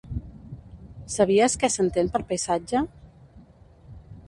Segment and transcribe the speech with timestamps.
[1.15, 2.85] Sabies què s'entén per paisatge?